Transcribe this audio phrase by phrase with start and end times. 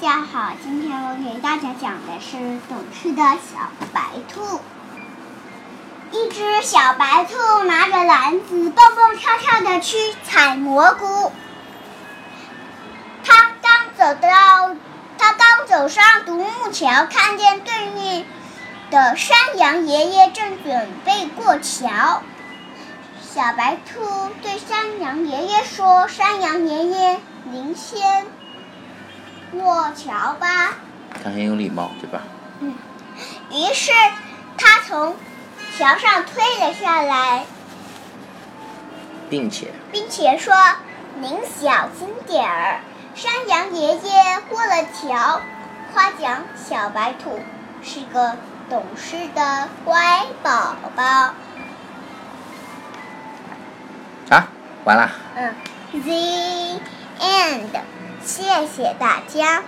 [0.00, 2.36] 大家好，今天我给大家讲的是
[2.68, 4.00] 懂事的小白
[4.32, 4.60] 兔。
[6.12, 11.32] 一只小白兔拿着篮子，蹦蹦跳跳的去采蘑菇。
[13.24, 14.76] 它刚走到，
[15.18, 18.24] 它刚走上独木桥，看见对面
[18.92, 22.22] 的山羊爷爷正准备过桥。
[23.20, 27.20] 小白兔对山羊爷爷说：“山羊爷爷，
[27.50, 28.26] 您先
[29.50, 30.74] 过桥吧。”
[31.22, 32.22] 他很有礼貌，对吧？
[32.60, 32.74] 嗯。
[33.50, 33.90] 于是
[34.56, 35.16] 他从
[35.76, 37.46] 桥上推了下来，
[39.28, 40.54] 并且并且说
[41.20, 42.80] ：“您小心点儿。”
[43.16, 45.40] 山羊爷爷过了桥，
[45.92, 47.40] 夸奖小白兔
[47.82, 48.36] 是个
[48.70, 51.02] 懂事的乖宝宝。
[54.30, 54.48] 啊，
[54.84, 55.10] 完了。
[55.34, 55.54] 嗯
[55.94, 56.67] end，
[58.28, 59.64] 谢谢大家。